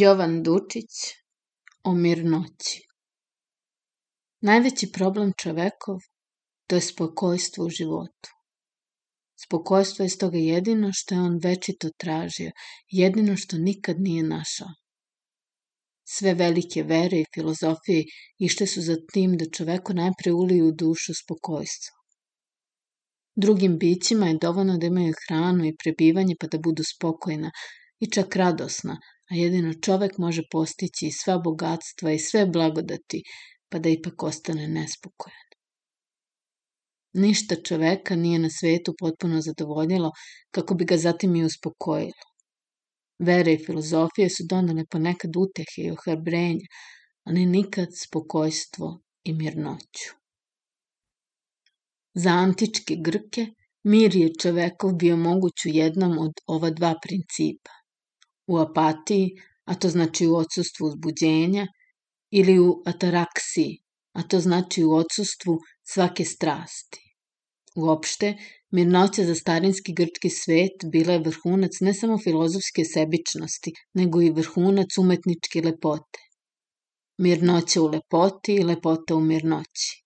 [0.00, 0.92] Jovan Dučić
[1.84, 2.80] o mirnoći.
[4.40, 5.98] Najveći problem čovekov
[6.66, 8.30] to je spokojstvo u životu.
[9.44, 12.50] Spokojstvo je stoga jedino što je on večito tražio,
[12.88, 14.68] jedino što nikad nije našao.
[16.08, 18.04] Sve velike vere i filozofije
[18.38, 21.96] ište su za tim da čoveku najpre uliju u dušu spokojstvo.
[23.36, 27.50] Drugim bićima je dovoljno da imaju hranu i prebivanje pa da budu spokojna
[28.00, 28.96] i čak radosna,
[29.30, 33.22] a jedino čovek može postići sva bogatstva i sve blagodati,
[33.68, 35.48] pa da ipak ostane nespokojan.
[37.12, 40.10] Ništa čoveka nije na svetu potpuno zadovoljilo
[40.50, 42.28] kako bi ga zatim i uspokojilo.
[43.18, 46.66] Vere i filozofije su donale ponekad utehe i ohrabrenja,
[47.24, 50.08] ali nikad spokojstvo i mirnoću.
[52.14, 53.46] Za antičke Grke
[53.84, 57.81] mir je čovekov bio moguć u jednom od ova dva principa
[58.46, 59.30] u apatiji,
[59.64, 61.66] a to znači u odsustvu uzbuđenja,
[62.30, 63.78] ili u ataraksiji,
[64.12, 67.00] a to znači u odsustvu svake strasti.
[67.76, 68.34] Uopšte,
[68.70, 74.98] mirnoća za starinski grčki svet bila je vrhunac ne samo filozofske sebičnosti, nego i vrhunac
[74.98, 76.20] umetničke lepote.
[77.18, 80.02] Mirnoća u lepoti i lepota u mirnoći.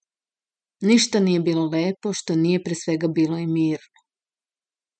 [0.80, 4.00] Ništa nije bilo lepo što nije pre svega bilo i mirno.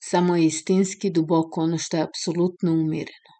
[0.02, 3.35] Samo je istinski duboko ono što je apsolutno umireno.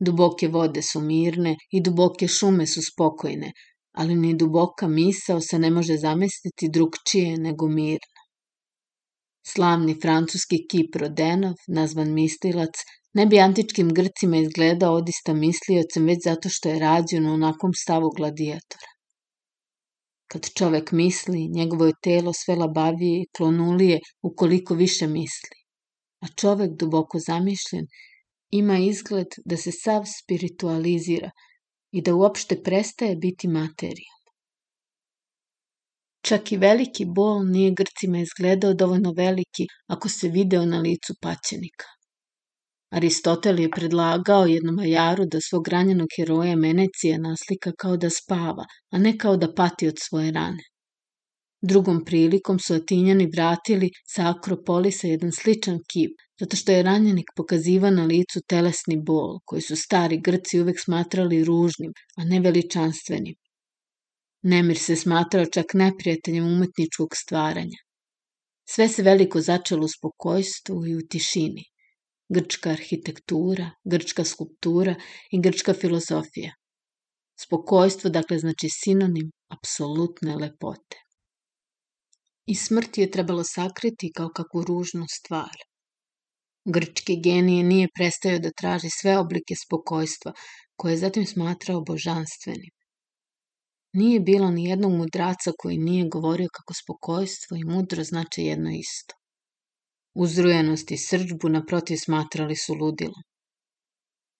[0.00, 3.52] Duboke vode su mirne i duboke šume su spokojne,
[3.92, 8.20] ali ni duboka misao se ne može zamestiti drugčije nego mirno.
[9.46, 12.82] Slavni francuski kip Rodenov, nazvan mislilac,
[13.14, 18.10] ne bi antičkim Grcima izgledao odista misliocem već zato što je rađen u onakom stavu
[18.16, 18.90] gladijatora.
[20.26, 25.56] Kad čovek misli, njegovo je telo sve labavije i klonulije ukoliko više misli.
[26.20, 27.86] A čovek duboko zamišljen
[28.50, 31.30] ima izgled da se sav spiritualizira
[31.92, 34.14] i da uopšte prestaje biti materija.
[36.22, 41.86] Čak i veliki bol nije Grcima izgledao dovoljno veliki ako se video na licu paćenika.
[42.90, 48.98] Aristotel je predlagao jednom ajaru da svog ranjenog heroja Menecija naslika kao da spava, a
[48.98, 50.64] ne kao da pati od svoje rane.
[51.62, 57.90] Drugom prilikom su Atinjani vratili sa Akropolisa jedan sličan kip, zato što je ranjenik pokaziva
[57.90, 63.34] na licu telesni bol, koji su stari Grci uvek smatrali ružnim, a ne veličanstvenim.
[64.42, 67.76] Nemir se smatrao čak neprijateljem umetničkog stvaranja.
[68.68, 71.64] Sve se veliko začelo u spokojstvu i u tišini.
[72.28, 74.94] Grčka arhitektura, grčka skulptura
[75.30, 76.54] i grčka filozofija.
[77.40, 81.09] Spokojstvo, dakle, znači sinonim apsolutne lepote.
[82.46, 85.56] I smrt je trebalo sakriti kao kakvu ružnu stvar.
[86.64, 90.32] Grčki genije nije prestajao da traži sve oblike spokojstva,
[90.76, 92.70] koje je zatim smatrao božanstvenim.
[93.92, 99.14] Nije bilo ni jednog mudraca koji nije govorio kako spokojstvo i mudro znače jedno isto.
[100.14, 103.22] Uzrujenost i srđbu naprotiv smatrali su ludilom.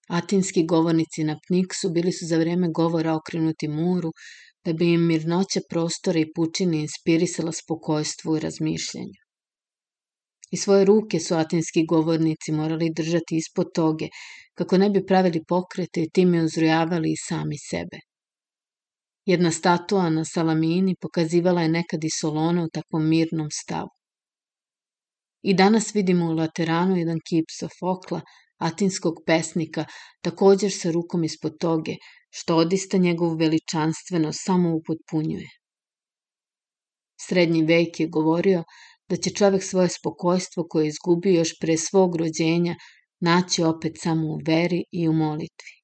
[0.09, 4.13] Atinski govornici na Pniksu bili su za vreme govora okrenuti muru,
[4.65, 9.21] da bi im mirnoća prostora i pučine inspirisala spokojstvo i razmišljanju.
[10.51, 14.09] I svoje ruke su atinski govornici morali držati ispod toge,
[14.55, 17.99] kako ne bi pravili pokrete i time uzrujavali i sami sebe.
[19.27, 23.89] Jedna statua na Salamini pokazivala je nekad i Solona u takvom mirnom stavu.
[25.43, 28.21] I danas vidimo u Lateranu jedan kip Sofokla,
[28.59, 29.85] atinskog pesnika,
[30.23, 31.95] također sa rukom ispod toge,
[32.31, 35.49] što odista njegovu veličanstvenost samo upotpunjuje.
[37.21, 38.65] Srednji vek je govorio
[39.09, 42.77] da će čovek svoje spokojstvo koje je izgubio još pre svog rođenja
[43.21, 45.75] naći opet samo u veri i u molitvi.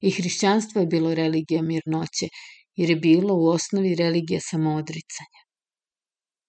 [0.00, 2.28] I hrišćanstvo je bilo religija mirnoće,
[2.76, 5.40] jer je bilo u osnovi religija samoodricanja.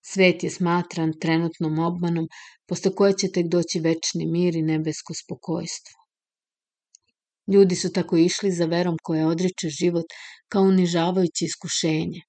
[0.06, 2.28] Svet je smatran trenutnom obmanom,
[2.68, 6.05] posle koje će tek doći večni mir i nebesko spokojstvo.
[7.54, 10.06] Ljudi su tako išli za verom koja odriče život
[10.50, 12.22] kao unižavajuće iskušenje,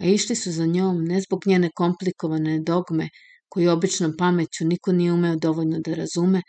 [0.00, 3.08] a išli su za njom ne zbog njene komplikovane dogme
[3.48, 6.42] koju običnom pameću niko nije umeo dovoljno da razume,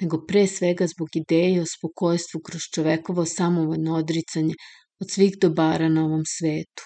[0.00, 4.54] nego pre svega zbog ideje o spokojstvu kroz čovekovo samovoljno odricanje
[5.00, 6.82] od svih dobara na ovom svetu.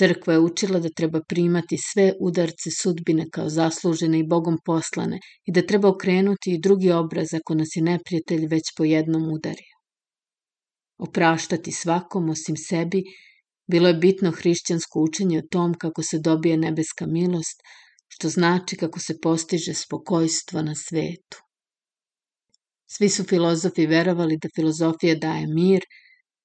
[0.00, 5.52] Crkva je učila da treba primati sve udarce sudbine kao zaslužene i Bogom poslane i
[5.52, 9.76] da treba okrenuti i drugi obraz ako nas je neprijatelj već po jednom udario.
[10.98, 13.02] Opraštati svakom osim sebi
[13.66, 17.60] bilo je bitno hrišćansko učenje o tom kako se dobije nebeska milost,
[18.08, 21.42] što znači kako se postiže spokojstvo na svetu.
[22.86, 25.84] Svi su filozofi verovali da filozofija daje mir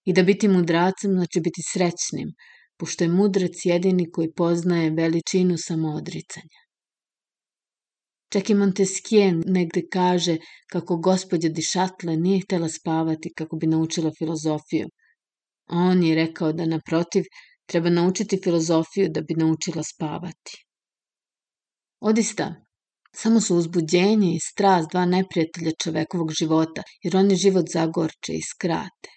[0.05, 2.35] i da biti mudracem znači biti srećnim,
[2.77, 6.61] pošto je mudrac jedini koji poznaje veličinu samoodricanja.
[8.35, 10.37] Čak i Montesquieu negde kaže
[10.71, 14.87] kako gospođa Dišatle nije htela spavati kako bi naučila filozofiju.
[15.67, 17.23] On je rekao da naprotiv
[17.65, 20.65] treba naučiti filozofiju da bi naučila spavati.
[21.99, 22.55] Odista,
[23.15, 29.14] samo su uzbuđenje i strast dva neprijatelja čovekovog života, jer oni život zagorče i skrate.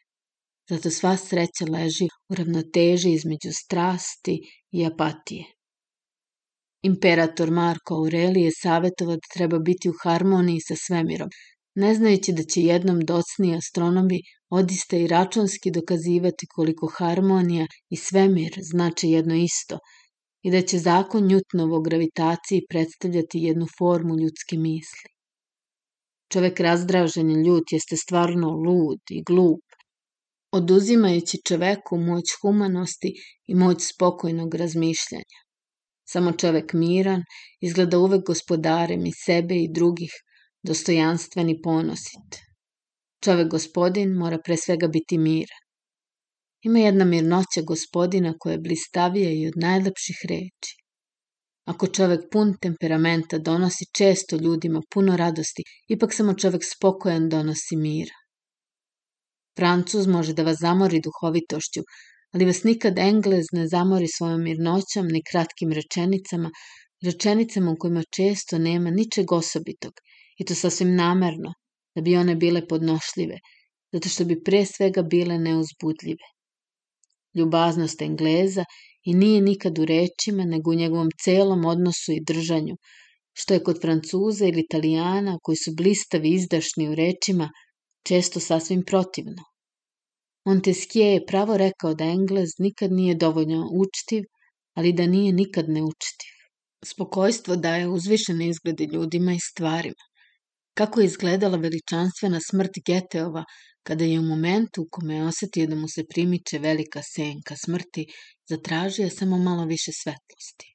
[0.70, 5.44] Zato sva sreća leži u ravnoteži između strasti i apatije.
[6.82, 11.30] Imperator Marko Aurelije savjetovao da treba biti u harmoniji sa svemirom,
[11.74, 14.20] ne znajući da će jednom docni astronomi
[14.50, 19.78] odista i računski dokazivati koliko harmonija i svemir znače jedno isto
[20.42, 25.08] i da će zakon Njutnovo gravitaciji predstavljati jednu formu ljudske misli.
[26.32, 29.60] Čovek razdražen i ljut jeste stvarno lud i glup,
[30.52, 33.12] oduzimajući čoveku moć humanosti
[33.46, 35.38] i moć spokojnog razmišljanja.
[36.08, 37.22] Samo čovek miran
[37.60, 40.10] izgleda uvek gospodarem i sebe i drugih,
[40.62, 42.30] dostojanstven i ponosit.
[43.24, 45.62] Čovek gospodin mora pre svega biti miran.
[46.62, 50.74] Ima jedna mirnoća gospodina koja je blistavija i od najlepših reči.
[51.64, 58.27] Ako čovek pun temperamenta donosi često ljudima puno radosti, ipak samo čovek spokojan donosi mira.
[59.58, 61.82] Francuz može da vas zamori duhovitošću,
[62.32, 66.50] ali vas nikad Englez ne zamori svojom mirnoćom ni kratkim rečenicama,
[67.04, 69.92] rečenicama u kojima često nema ničeg osobitog,
[70.38, 71.54] i to sasvim namerno,
[71.94, 73.38] da bi one bile podnošljive,
[73.92, 76.28] zato što bi pre svega bile neuzbudljive.
[77.34, 78.64] Ljubaznost Engleza
[79.04, 82.76] i nije nikad u rečima, nego u njegovom celom odnosu i držanju,
[83.32, 87.50] što je kod Francuza ili Italijana, koji su blistavi izdašni u rečima,
[88.08, 89.47] često sasvim protivno.
[90.48, 94.22] Montesquieu je pravo rekao da Englez nikad nije dovoljno učtiv,
[94.74, 96.32] ali da nije nikad neučtiv.
[96.84, 100.04] Spokojstvo daje uzvišene izglede ljudima i stvarima.
[100.74, 103.44] Kako je izgledala veličanstvena smrt Geteova,
[103.82, 108.06] kada je u momentu u kome je osetio da mu se primiče velika senka smrti,
[108.48, 110.74] zatražio samo malo više svetlosti.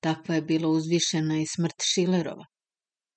[0.00, 2.46] Takva je bila uzvišena i smrt Šilerova.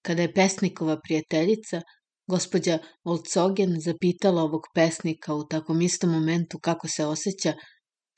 [0.02, 1.82] Kada je pesnikova prijateljica,
[2.30, 7.54] gospođa Olcogen, zapitala ovog pesnika u takom istom momentu kako se osjeća,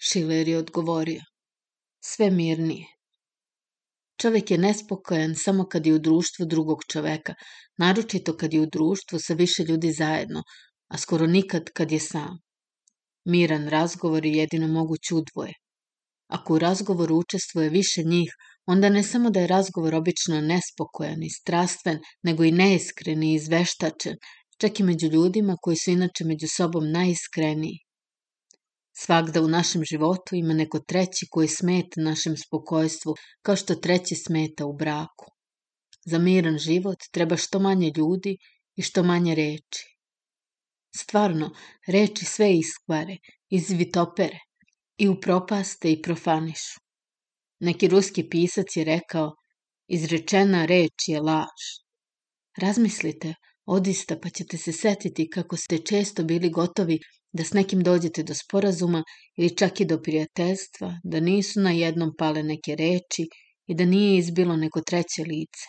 [0.03, 1.21] Šiler je odgovorio.
[2.03, 2.85] Sve mirnije.
[4.21, 7.33] Čovek je nespokojan samo kad je u društvu drugog čoveka,
[7.77, 10.43] naročito kad je u društvu sa više ljudi zajedno,
[10.87, 12.39] a skoro nikad kad je sam.
[13.25, 15.53] Miran razgovor je jedino moguć udvoje.
[16.31, 18.33] Ako u razgovoru učestvuje više njih,
[18.65, 24.15] onda ne samo da je razgovor obično nespokojan i strastven, nego i neiskren i izveštačen,
[24.57, 27.79] čak i među ljudima koji su inače među sobom najiskreniji.
[28.97, 34.65] Svakda u našem životu ima neko treći koji smeta našem spokojstvu, kao što treći smeta
[34.65, 35.25] u braku.
[36.05, 38.37] Za miran život treba što manje ljudi
[38.75, 39.83] i što manje reči.
[40.95, 41.51] Stvarno,
[41.87, 43.17] reči sve iskvare,
[43.49, 44.39] izvitopere,
[45.01, 46.79] i upropaste i profanišu.
[47.59, 49.31] Neki ruski pisac je rekao,
[49.87, 51.63] izrečena reč je laž.
[52.57, 53.33] Razmislite,
[53.65, 56.99] odista, pa ćete se setiti kako ste često bili gotovi
[57.33, 59.03] da s nekim dođete do sporazuma
[59.37, 63.25] ili čak i do prijateljstva, da nisu na jednom pale neke reči
[63.67, 65.67] i da nije izbilo neko treće lice.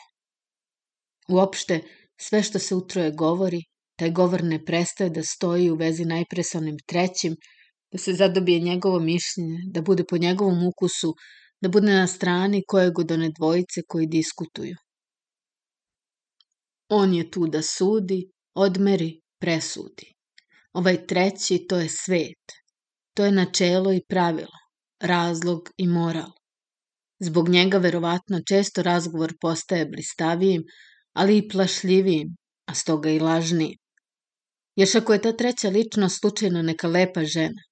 [1.28, 1.80] Uopšte,
[2.20, 3.64] sve što se utroje govori,
[3.96, 7.36] taj govor ne prestaje da stoji u vezi najpre sa onim trećim,
[7.92, 11.14] da se zadobije njegovo mišljenje, da bude po njegovom ukusu,
[11.60, 14.76] da bude na strani kojeg od one dvojice koji diskutuju.
[16.88, 20.12] On je tu da sudi, odmeri, presudi.
[20.72, 22.52] Ovaj treći to je svet.
[23.14, 24.58] To je načelo i pravilo,
[25.00, 26.30] razlog i moral.
[27.20, 30.64] Zbog njega verovatno često razgovor postaje blistavijim,
[31.12, 33.78] ali i plašljivijim, a stoga i lažnijim.
[34.76, 37.62] Još ako je ta treća ličnost slučajno neka lepa žena.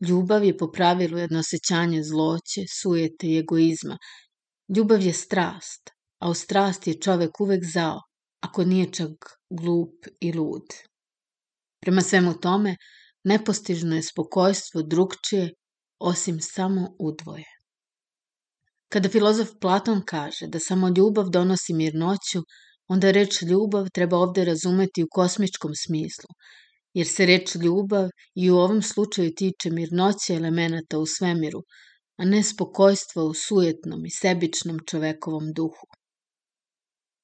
[0.00, 3.98] Ljubav je po pravilu jedno osjećanje zloće, sujete i egoizma.
[4.76, 8.00] Ljubav je strast, a u strasti je čovek uvek zao,
[8.40, 9.10] ako nije čak
[9.50, 10.74] glup i lud.
[11.80, 12.76] Prema svemu tome,
[13.24, 15.50] nepostižno je spokojstvo drugčije,
[15.98, 17.44] osim samo udvoje.
[18.88, 22.42] Kada filozof Platon kaže da samo ljubav donosi mirnoću,
[22.88, 26.28] onda reč ljubav treba ovde razumeti u kosmičkom smislu,
[26.96, 31.60] jer se reč ljubav i u ovom slučaju tiče mirnoće elemenata u svemiru,
[32.18, 35.86] a ne spokojstva u sujetnom i sebičnom čovekovom duhu.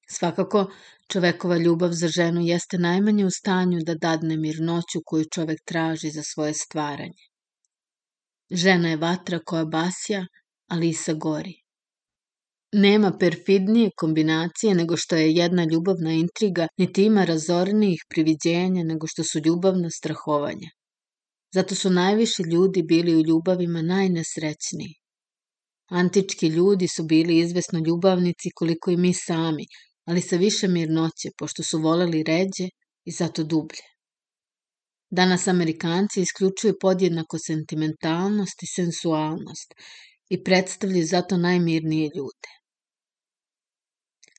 [0.08, 0.66] Svakako,
[1.12, 6.22] čovekova ljubav za ženu jeste najmanje u stanju da dadne mirnoću koju čovek traži za
[6.22, 7.24] svoje stvaranje.
[8.50, 10.26] Žena je vatra koja basja,
[10.68, 11.61] a lisa gori.
[12.74, 19.24] Nema perfidnije kombinacije nego što je jedna ljubavna intriga, niti ima razornijih priviđenja nego što
[19.24, 20.70] su ljubavna strahovanja.
[21.54, 24.94] Zato su najviši ljudi bili u ljubavima najnesrećniji.
[25.90, 29.64] Antički ljudi su bili izvesno ljubavnici koliko i mi sami,
[30.04, 32.68] ali sa više mirnoće, pošto su voleli ređe
[33.04, 33.84] i zato dublje.
[35.10, 39.74] Danas Amerikanci isključuju podjednako sentimentalnost i sensualnost
[40.30, 42.61] i predstavljaju zato najmirnije ljude.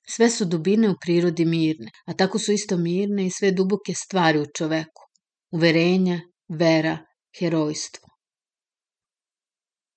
[0.07, 4.39] Sve su dubine u prirodi mirne, a tako su isto mirne i sve duboke stvari
[4.39, 5.03] u čoveku.
[5.51, 6.98] Uverenja, vera,
[7.39, 8.10] herojstvo.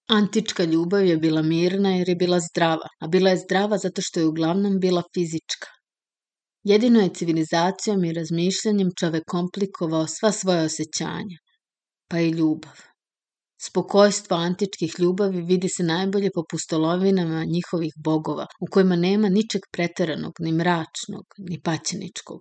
[0.09, 4.21] Antička ljubav je bila mirna jer je bila zdrava, a bila je zdrava zato što
[4.21, 5.69] je uglavnom bila fizička.
[6.63, 11.39] Jedino je civilizacijom i razmišljanjem čovek komplikovao sva svoja osjećanja,
[12.09, 12.96] pa i ljubav.
[13.59, 20.33] Spokojstvo antičkih ljubavi vidi se najbolje po pustolovinama njihovih bogova, u kojima nema ničeg preteranog,
[20.39, 22.41] ni mračnog, ni paćeničkog.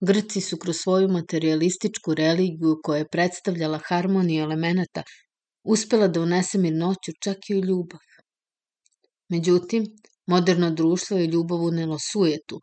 [0.00, 5.02] Grci su kroz svoju materialističku religiju koja je predstavljala harmoniju elemenata
[5.64, 8.00] uspela da unese mirnoću čak i u ljubav.
[9.28, 9.84] Međutim,
[10.26, 12.60] moderno društvo je ljubav unelo sujetu,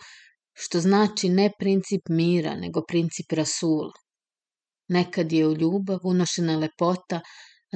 [0.54, 3.92] što znači ne princip mira, nego princip rasula.
[4.88, 7.22] Nekad je u ljubav unošena lepota,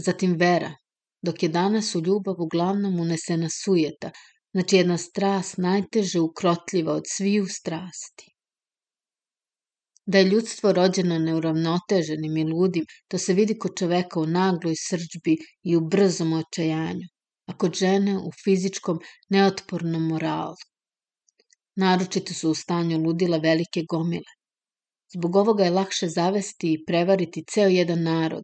[0.02, 0.76] zatim vera,
[1.22, 4.12] dok je danas u ljubav uglavnom unesena sujeta,
[4.54, 8.34] znači jedna strast najteže ukrotljiva od sviju strasti.
[10.06, 15.38] Da je ljudstvo rođeno neuravnoteženim i ludim, to se vidi kod čoveka u nagloj srđbi
[15.64, 17.08] i u brzom očajanju,
[17.48, 20.56] a kod žene u fizičkom neotpornom moralu.
[21.76, 24.34] Naročito su u stanju ludila velike gomile.
[25.16, 28.44] Zbog ovoga je lakše zavesti i prevariti ceo jedan narod,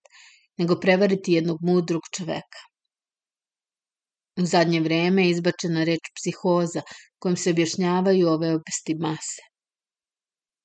[0.60, 2.64] nego prevariti jednog mudrog čoveka.
[4.40, 6.82] U zadnje vreme je izbačena reč psihoza,
[7.20, 9.44] kojom se objašnjavaju ove obesti mase.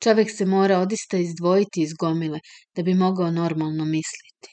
[0.02, 2.40] Čovek se mora odista izdvojiti iz gomile
[2.76, 4.50] da bi mogao normalno misliti.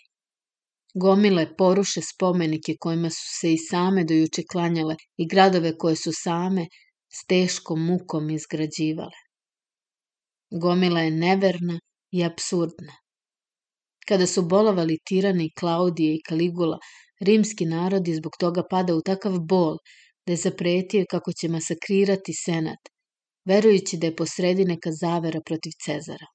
[0.94, 6.66] Gomile poruše spomenike kojima su se i same dojuče klanjale i gradove koje su same
[7.14, 9.20] s teškom mukom izgrađivale.
[10.62, 11.80] Gomila je neverna
[12.12, 13.01] i absurdna.
[14.08, 16.78] Kada su bolovali tirani Klaudije i Kaligula,
[17.20, 19.78] rimski narod je zbog toga pada u takav bol
[20.26, 22.90] da je zapretio kako će masakrirati senat,
[23.46, 26.28] verujući da je posredi neka zavera protiv Cezara.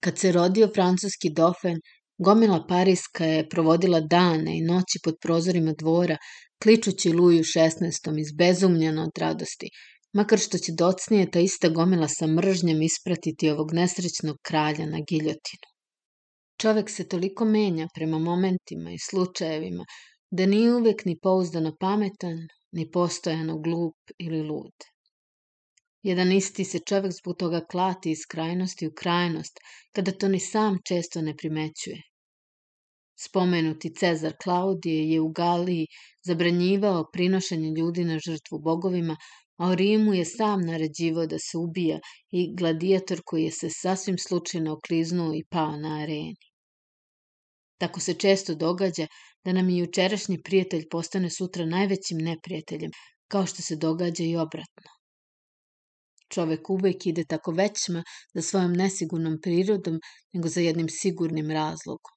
[0.00, 1.80] Kad se rodio francuski dofen,
[2.18, 6.16] gomila Pariska je provodila dane i noći pod prozorima dvora,
[6.62, 8.20] kličući Luju 16.
[8.20, 9.68] izbezumljeno od radosti,
[10.14, 15.75] makar što će docnije ta ista gomila sa mržnjem ispratiti ovog nesrećnog kralja na giljotinu.
[16.58, 19.84] Čovek se toliko menja prema momentima i slučajevima,
[20.30, 22.38] da nije uvek ni pouzdano pametan,
[22.72, 24.86] ni postojano glup ili lud.
[26.02, 29.60] Jedan isti se čovek zbog toga klati iz krajnosti u krajnost,
[29.92, 32.02] kada to ni sam često ne primećuje.
[33.18, 35.86] Spomenuti Cezar Klaudije je u Galiji
[36.24, 39.16] zabranjivao prinošenje ljudi na žrtvu bogovima,
[39.58, 44.18] a u Rimu je sam naređivao da se ubija i gladijator koji je se sasvim
[44.18, 46.45] slučajno okliznuo i pao na areni.
[47.78, 49.06] Tako se često događa
[49.44, 52.90] da nam i jučerašnji prijatelj postane sutra najvećim neprijateljem,
[53.28, 54.90] kao što se događa i obratno.
[56.28, 58.04] Čovek uvek ide tako većma
[58.34, 60.00] za svojom nesigurnom prirodom
[60.32, 62.16] nego za jednim sigurnim razlogom.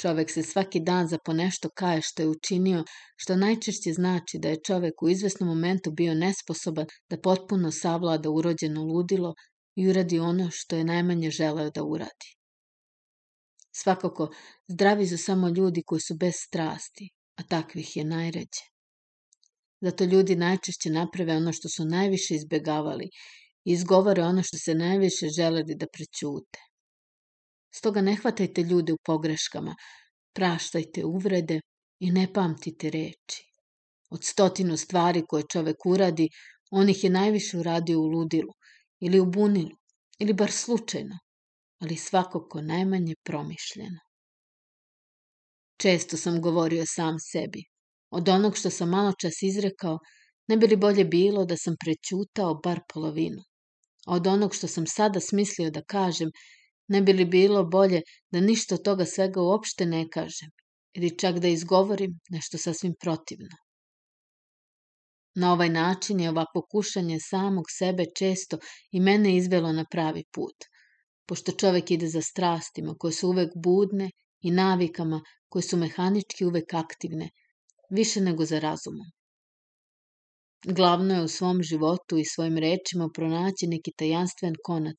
[0.00, 2.84] Čovek se svaki dan za ponešto kaje što je učinio,
[3.16, 8.82] što najčešće znači da je čovek u izvesnom momentu bio nesposoban da potpuno savlada urođeno
[8.82, 9.34] ludilo
[9.76, 12.41] i uradi ono što je najmanje želeo da uradi.
[13.74, 14.28] Svakako,
[14.68, 18.64] zdravi su samo ljudi koji su bez strasti, a takvih je najređe.
[19.80, 23.04] Zato ljudi najčešće naprave ono što su najviše izbegavali
[23.64, 26.58] i izgovore ono što se najviše želeli da prećute.
[27.74, 29.74] Stoga ne hvatajte ljude u pogreškama,
[30.34, 31.60] praštajte uvrede
[32.00, 33.42] i ne pamtite reči.
[34.10, 36.28] Od stotinu stvari koje čovek uradi,
[36.70, 38.52] on ih je najviše uradio u ludilu
[39.00, 39.76] ili u bunilu,
[40.18, 41.18] ili bar slučajno,
[41.82, 44.00] ali svakako najmanje promišljeno.
[45.76, 47.64] Često sam govorio sam sebi,
[48.10, 49.98] Od onog što sam malo čas izrekao,
[50.48, 53.42] ne bi li bolje bilo da sam prećutao bar polovinu.
[54.06, 56.30] A od onog što sam sada smislio da kažem,
[56.88, 60.50] ne bi li bilo bolje da ništa od toga svega uopšte ne kažem,
[60.94, 63.56] ili čak da izgovorim nešto sasvim protivno.
[65.34, 68.58] Na ovaj način je ovako kušanje samog sebe često
[68.90, 70.71] i mene izvelo na pravi put,
[71.26, 74.10] pošto čovek ide za strastima koje su uvek budne
[74.40, 77.30] i navikama koje su mehanički uvek aktivne,
[77.90, 79.06] više nego za razumom.
[80.64, 84.98] Glavno je u svom životu i svojim rečima pronaći neki tajanstven konac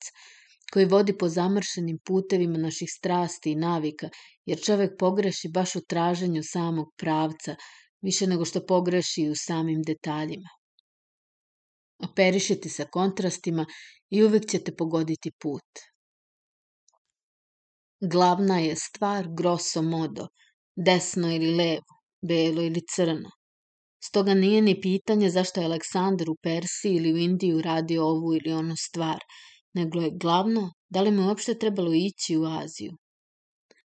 [0.74, 4.10] koji vodi po zamršenim putevima naših strasti i navika,
[4.46, 7.56] jer čovek pogreši baš u traženju samog pravca,
[8.02, 10.50] više nego što pogreši u samim detaljima.
[12.00, 13.66] Operišite sa kontrastima
[14.10, 15.93] i uvek ćete pogoditi put.
[18.12, 20.28] Glavna je stvar grosso modo,
[20.76, 21.94] desno ili levo,
[22.28, 23.30] belo ili crno.
[24.04, 28.54] Stoga nije ni pitanje zašto je Aleksandar u Persiji ili u Indiju radio ovu ili
[28.54, 29.20] onu stvar,
[29.74, 32.98] nego je glavno da li mu uopšte trebalo ići u Aziju.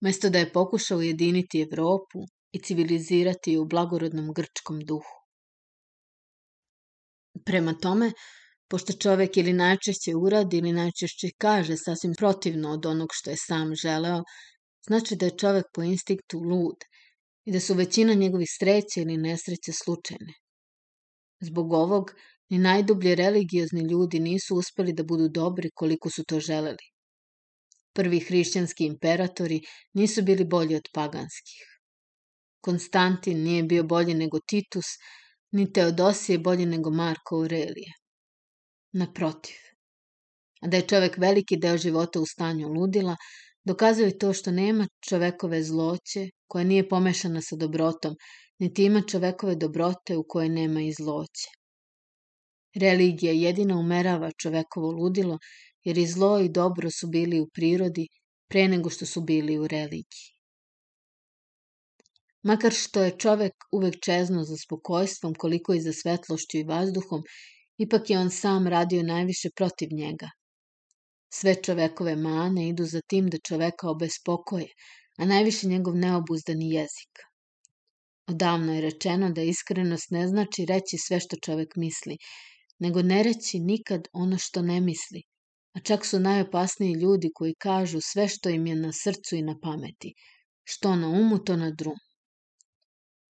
[0.00, 2.18] Mesto da je pokušao ujediniti Evropu
[2.52, 5.16] i civilizirati je u blagorodnom grčkom duhu.
[7.44, 8.12] Prema tome,
[8.72, 13.74] pošto čovek ili najčešće uradi ili najčešće kaže sasvim protivno od onog što je sam
[13.74, 14.22] želeo,
[14.86, 16.86] znači da je čovek po instinktu lud
[17.44, 20.32] i da su većina njegovih sreća ili nesreće slučajne.
[21.40, 22.14] Zbog ovog,
[22.48, 26.86] ni najdublje religiozni ljudi nisu uspeli da budu dobri koliko su to želeli.
[27.92, 29.60] Prvi hrišćanski imperatori
[29.92, 31.64] nisu bili bolji od paganskih.
[32.60, 34.86] Konstantin nije bio bolji nego Titus,
[35.50, 38.01] ni Teodosije bolji nego Marko Aurelije.
[38.92, 39.56] Naprotiv.
[40.60, 43.16] A da je čovek veliki deo života u stanju ludila,
[43.64, 48.16] dokazuje to što nema čovekove zloće koja nije pomešana sa dobrotom,
[48.58, 51.48] niti ima čovekove dobrote u kojoj nema i zloće.
[52.74, 55.38] Religija jedina umerava čovekovo ludilo,
[55.84, 58.08] jer i zlo i dobro su bili u prirodi
[58.48, 60.28] pre nego što su bili u religiji.
[62.42, 67.22] Makar što je čovek uvek čezno za spokojstvom, koliko i za svetlošću i vazduhom,
[67.78, 70.30] ipak je on sam radio najviše protiv njega.
[71.34, 74.68] Sve čovekove mane idu za tim da čoveka obespokoje,
[75.18, 77.22] a najviše njegov neobuzdani jezik.
[78.26, 82.16] Odavno je rečeno da iskrenost ne znači reći sve što čovek misli,
[82.78, 85.22] nego ne reći nikad ono što ne misli,
[85.74, 89.56] a čak su najopasniji ljudi koji kažu sve što im je na srcu i na
[89.62, 90.14] pameti,
[90.64, 91.98] što na umu, to na drum.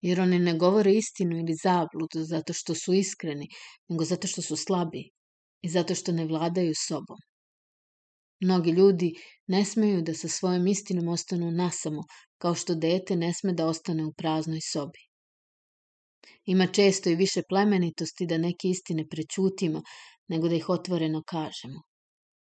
[0.00, 3.48] Jer oni ne govore istinu ili zabludu zato što su iskreni,
[3.88, 5.10] nego zato što su slabi
[5.62, 7.18] i zato što ne vladaju sobom.
[8.40, 9.14] Mnogi ljudi
[9.46, 12.02] ne smeju da sa svojom istinom ostanu nasamo,
[12.38, 15.02] kao što dete ne sme da ostane u praznoj sobi.
[16.44, 19.82] Ima često i više plemenitosti da neke istine prećutimo,
[20.28, 21.82] nego da ih otvoreno kažemo.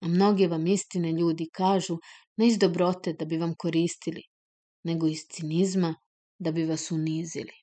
[0.01, 1.97] A mnoge vam istine ljudi kažu
[2.37, 4.21] ne iz dobrote da bi vam koristili,
[4.83, 5.95] nego iz cinizma
[6.43, 7.57] da bi vas unizili.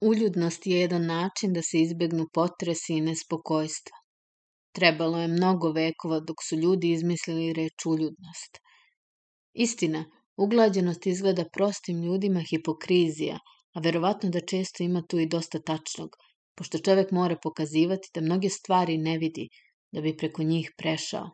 [0.00, 3.96] Uljudnost je jedan način da se izbegnu potresi i nespokojstva.
[4.78, 8.60] Trebalo je mnogo vekova dok su ljudi izmislili reč uljudnost.
[9.54, 10.04] Istina,
[10.36, 13.38] uglađenost izgleda prostim ljudima hipokrizija,
[13.74, 16.16] a verovatno da često ima tu i dosta tačnog,
[16.56, 19.48] pošto čovek mora pokazivati da mnoge stvari ne vidi,
[19.92, 21.30] da bi preko njih prešao.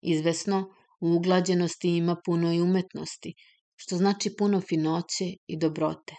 [0.00, 0.64] Izvesno,
[1.00, 3.34] u uglađenosti ima puno i umetnosti,
[3.80, 6.14] što znači puno finoće i dobrote.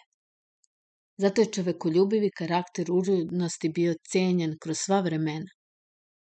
[1.17, 5.51] Zato je čovekoljubivi karakter uljudnosti bio cenjen kroz sva vremena.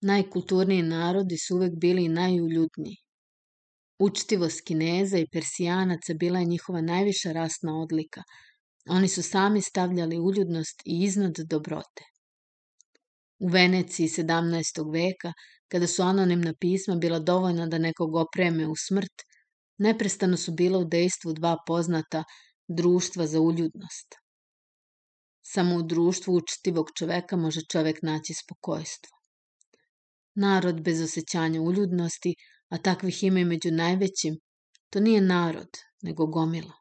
[0.01, 2.97] Najkulturniji narodi su uvek bili najuljudniji.
[3.99, 8.23] Učtivost Kineza i Persijanaca bila je njihova najviša rasna odlika–
[8.89, 12.03] Oni su sami stavljali uljudnost i iznad dobrote.
[13.39, 14.93] U Veneciji 17.
[14.93, 15.33] veka,
[15.67, 19.21] kada su anonimna pisma bila dovoljna da nekog opreme u smrt,
[19.87, 22.23] neprestano su bila u dejstvu dva poznata
[22.67, 24.15] društva za uljudnost.
[25.53, 29.17] Samo u društvu učtivog čoveka može čovek naći spokojstvo.
[30.35, 32.35] Narod bez osjećanja uljudnosti,
[32.69, 34.37] a takvih ima i među najvećim,
[34.89, 36.73] to nije narod, nego gomila.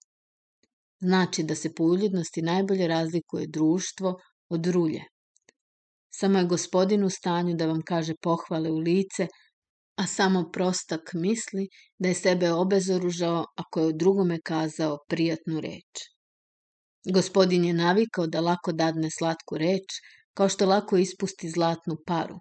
[1.00, 4.14] Znači da se po uljudnosti najbolje razlikuje društvo
[4.48, 5.04] od rulje.
[6.10, 9.26] Samo je gospodin u stanju da vam kaže pohvale u lice,
[10.00, 16.04] a samo prostak misli da je sebe obezoružao ako je drugome kazao prijatnu reč.
[17.14, 19.98] Gospodin je navikao da lako dadne slatku reč,
[20.34, 22.38] kao što lako ispusti zlatnu paru,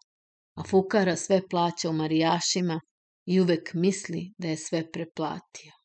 [0.55, 2.79] a fukara sve plaća u marijašima
[3.25, 5.78] i uvek misli da je sve preplatio.